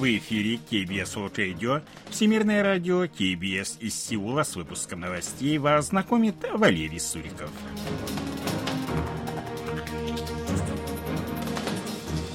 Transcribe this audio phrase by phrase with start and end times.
[0.00, 6.36] В эфире KBS World Radio, Всемирное радио KBS из Сеула с выпуском новостей вас знакомит
[6.54, 7.50] Валерий Суриков.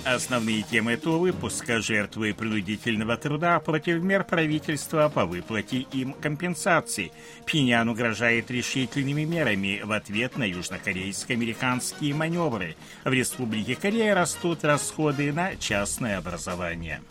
[0.06, 7.12] Основные темы этого выпуска– жертвы принудительного труда против мер правительства по выплате им компенсаций.
[7.48, 12.76] Пхеньян угрожает решительными мерами в ответ на южнокорейско-американские маневры.
[13.04, 17.02] В Республике Корея растут расходы на частное образование.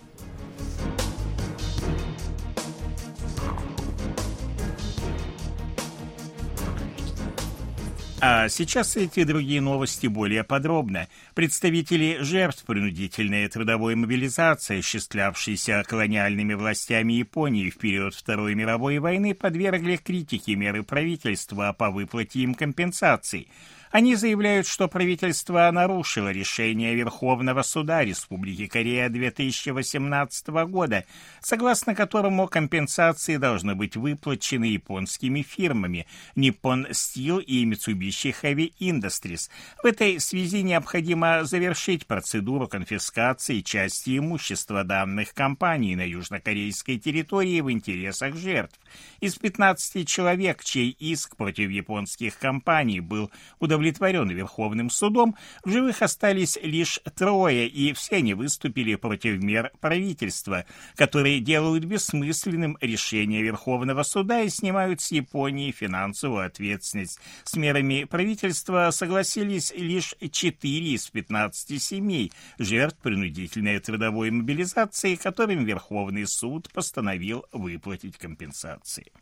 [8.27, 11.09] А сейчас эти другие новости более подробно.
[11.34, 19.97] Представители жертв принудительной трудовой мобилизации, осуществлявшейся колониальными властями Японии в период Второй мировой войны, подвергли
[19.97, 23.47] критике меры правительства по выплате им компенсаций–
[23.95, 31.05] они заявляют, что правительство нарушило решение Верховного суда Республики Корея 2018 года,
[31.41, 39.48] согласно которому компенсации должны быть выплачены японскими фирмами Nippon Steel и Mitsubishi Heavy Industries.
[39.81, 47.70] В этой связи необходимо завершить процедуру конфискации части имущества данных компаний на южнокорейской территории в
[47.70, 48.77] интересах жертв.
[49.20, 56.00] Из 15 человек, чей иск против японских компаний был удовлетворен, удовлетворен Верховным судом, в живых
[56.02, 60.64] остались лишь трое, и все они выступили против мер правительства,
[60.96, 67.18] которые делают бессмысленным решение Верховного суда и снимают с Японии финансовую ответственность.
[67.44, 76.27] С мерами правительства согласились лишь четыре из 15 семей, жертв принудительной трудовой мобилизации, которым Верховный
[76.27, 79.12] суд постановил выплатить компенсации.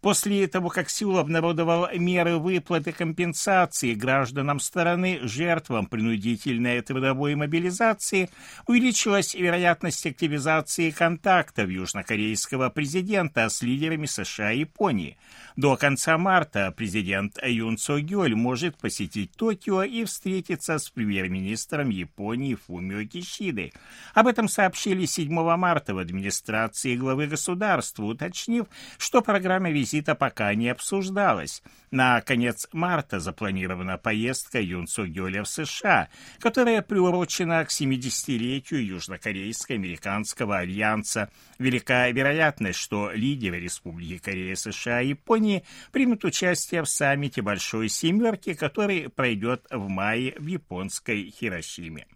[0.00, 8.30] После того, как Сеул обнародовал меры выплаты компенсации гражданам страны, жертвам принудительной трудовой мобилизации,
[8.66, 15.18] увеличилась вероятность активизации контактов южнокорейского президента с лидерами США и Японии.
[15.56, 22.54] До конца марта президент Юн Цо Гёль может посетить Токио и встретиться с премьер-министром Японии
[22.54, 23.74] Фумио Кишидой.
[24.14, 28.66] Об этом сообщили 7 марта в администрации главы государства, уточнив,
[28.96, 31.62] что программа визита визита пока не обсуждалось.
[31.90, 36.08] На конец марта запланирована поездка Юн Су Гёля в США,
[36.38, 41.30] которая приурочена к 70-летию Южнокорейско-Американского альянса.
[41.58, 48.54] Велика вероятность, что лидеры Республики Корея, США и Японии примут участие в саммите Большой Семерки,
[48.54, 52.06] который пройдет в мае в японской Хиросиме.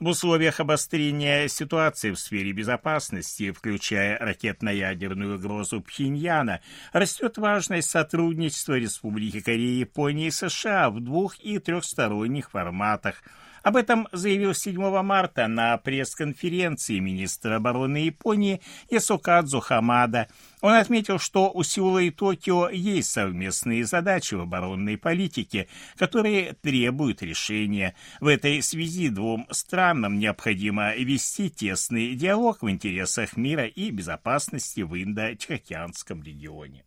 [0.00, 6.60] В условиях обострения ситуации в сфере безопасности, включая ракетно-ядерную угрозу Пхеньяна,
[6.92, 13.22] растет важность сотрудничества Республики Корея, Японии и США в двух- и трехсторонних форматах–
[13.64, 18.60] об этом заявил 7 марта на пресс-конференции министра обороны Японии
[18.90, 20.28] Ясукадзу Хамада.
[20.60, 27.22] Он отметил, что у Сеула и Токио есть совместные задачи в оборонной политике, которые требуют
[27.22, 27.94] решения.
[28.20, 34.94] В этой связи двум странам необходимо вести тесный диалог в интересах мира и безопасности в
[34.94, 36.84] Индо-Тихоокеанском регионе.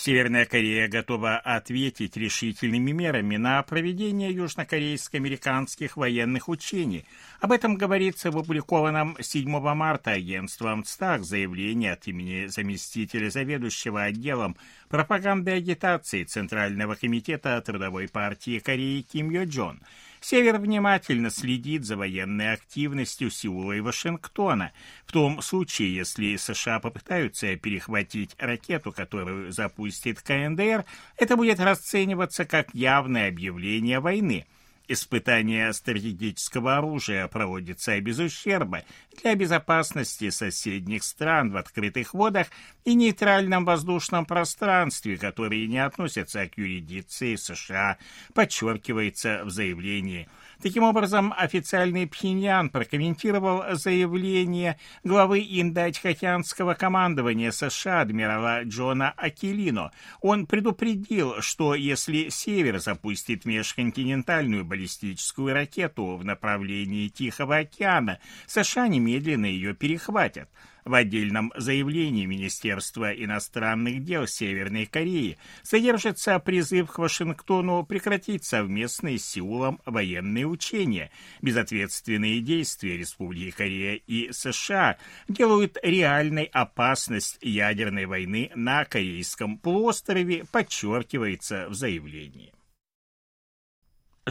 [0.00, 7.04] Северная Корея готова ответить решительными мерами на проведение южнокорейско-американских военных учений.
[7.40, 14.56] Об этом говорится в опубликованном 7 марта агентством ЦТАК заявлении от имени заместителя заведующего отделом
[14.88, 19.82] пропаганды и агитации Центрального комитета Трудовой партии Кореи Ким Йо Джон–
[20.20, 24.72] Север внимательно следит за военной активностью Сеула и Вашингтона.
[25.06, 30.84] В том случае, если США попытаются перехватить ракету, которую запустит КНДР,
[31.16, 34.46] это будет расцениваться как явное объявление войны–
[34.92, 38.82] Испытание стратегического оружия проводится без ущерба
[39.22, 42.48] для безопасности соседних стран в открытых водах
[42.84, 47.98] и нейтральном воздушном пространстве, которые не относятся к юрисдикции США,
[48.34, 50.28] подчеркивается в заявлении–
[50.62, 59.90] Таким образом, официальный Пхеньян прокомментировал заявление главы Индо-Тихоокеанского командования США адмирала Джона Акелино.
[60.20, 69.46] Он предупредил, что если Север запустит межконтинентальную баллистическую ракету в направлении Тихого океана, США немедленно
[69.46, 70.48] ее перехватят.
[70.86, 79.26] В отдельном заявлении Министерства иностранных дел Северной Кореи содержится призыв к Вашингтону прекратить совместные с
[79.26, 81.10] Сеулом военные учения.
[81.42, 84.96] Безответственные действия Республики Корея и США
[85.28, 92.54] делают реальной опасность ядерной войны на Корейском полуострове, подчеркивается в заявлении.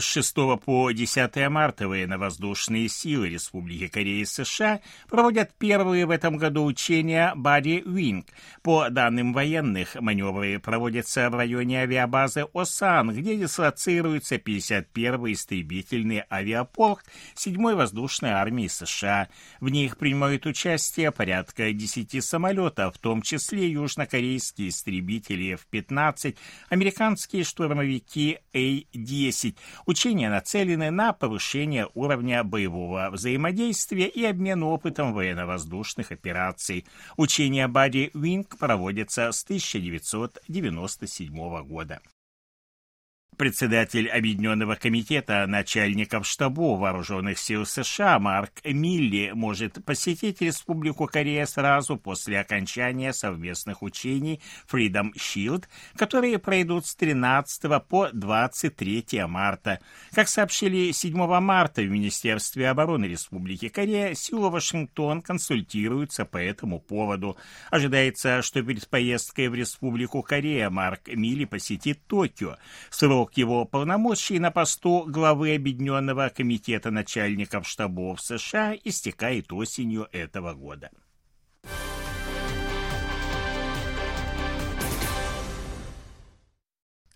[0.00, 4.80] С 6 по 10 марта военно-воздушные силы Республики Корея и США
[5.10, 8.24] проводят первые в этом году учения «Бади Wing».
[8.62, 17.04] По данным военных, маневры проводятся в районе авиабазы «Осан», где дислоцируется 51-й истребительный авиаполк
[17.36, 19.28] 7-й воздушной армии США.
[19.60, 26.36] В них принимают участие порядка 10 самолетов, в том числе южнокорейские истребители F-15,
[26.70, 29.56] американские штурмовики A-10,
[29.90, 36.86] Учения нацелены на повышение уровня боевого взаимодействия и обмен опытом военно-воздушных операций.
[37.16, 42.00] Учения Бади Wing проводятся с 1997 года
[43.36, 51.96] председатель Объединенного комитета начальников штабов вооруженных сил США Марк Милли может посетить Республику Корея сразу
[51.96, 54.40] после окончания совместных учений
[54.70, 55.64] Freedom Shield,
[55.96, 59.80] которые пройдут с 13 по 23 марта.
[60.12, 67.36] Как сообщили 7 марта в Министерстве обороны Республики Корея, силы Вашингтон консультируются по этому поводу.
[67.70, 72.56] Ожидается, что перед поездкой в Республику Корея Марк Милли посетит Токио.
[72.90, 80.54] Срок Срок его полномочий на посту главы Объединенного комитета начальников штабов США истекает осенью этого
[80.54, 80.90] года.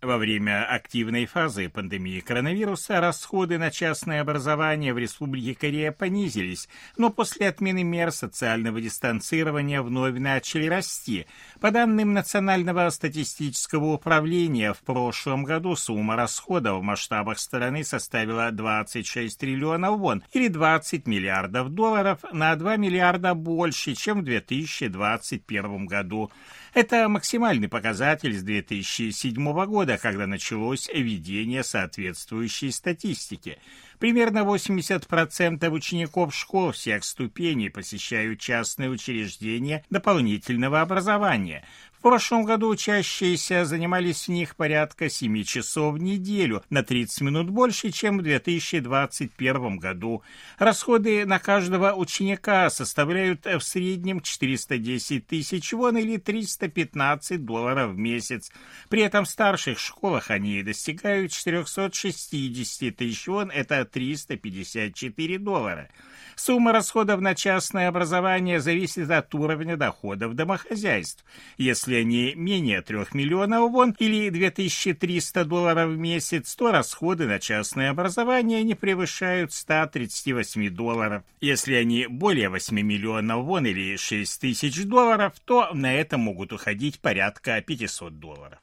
[0.05, 6.69] Во время активной фазы пандемии коронавируса расходы на частное образование в Республике Корея понизились,
[6.99, 11.25] но после отмены мер социального дистанцирования вновь начали расти.
[11.59, 19.39] По данным Национального статистического управления, в прошлом году сумма расходов в масштабах страны составила 26
[19.39, 26.31] триллионов вон, или 20 миллиардов долларов, на 2 миллиарда больше, чем в 2021 году.
[26.75, 33.59] Это максимальный показатель с 2007 года, когда началось ведение соответствующей статистики.
[33.99, 41.65] Примерно 80% учеников школ всех ступеней посещают частные учреждения дополнительного образования.
[42.05, 47.49] В прошлом году учащиеся занимались в них порядка 7 часов в неделю, на 30 минут
[47.49, 50.23] больше, чем в 2021 году.
[50.59, 58.53] Расходы на каждого ученика составляют в среднем 410 тысяч вон или 315 долларов в месяц.
[58.91, 65.89] При этом в старших школах они достигают 460 тысяч вон, это 354 доллара.
[66.37, 71.25] Сумма расходов на частное образование зависит от уровня доходов домохозяйств.
[71.59, 77.91] Если они менее 3 миллионов вон или 2300 долларов в месяц, то расходы на частное
[77.91, 81.23] образование не превышают 138 долларов.
[81.41, 87.01] Если они более 8 миллионов вон или 6 тысяч долларов, то на это могут уходить
[87.01, 88.59] порядка 500 долларов.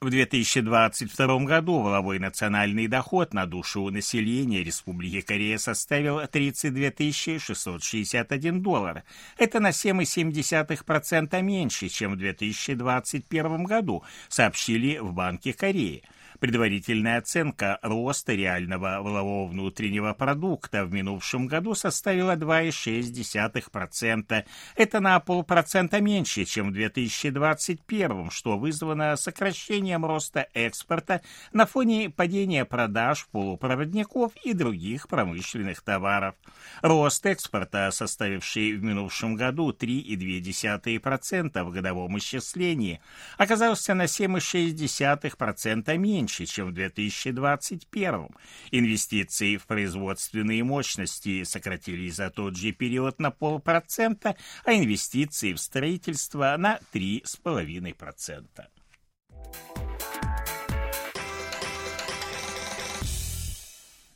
[0.00, 9.02] В 2022 году воловой национальный доход на душу населения Республики Корея составил 32 661 доллар.
[9.38, 16.04] Это на 7,7% меньше, чем в 2021 году, сообщили в Банке Кореи.
[16.40, 24.44] Предварительная оценка роста реального валового внутреннего продукта в минувшем году составила 2,6%.
[24.76, 32.64] Это на полпроцента меньше, чем в 2021, что вызвано сокращением роста экспорта на фоне падения
[32.64, 36.36] продаж полупроводников и других промышленных товаров.
[36.82, 43.00] Рост экспорта, составивший в минувшем году 3,2% в годовом исчислении,
[43.38, 48.28] оказался на 7,6% меньше, меньше, чем в 2021.
[48.70, 56.54] Инвестиции в производственные мощности сократились за тот же период на полпроцента, а инвестиции в строительство
[56.58, 58.44] на 3,5%.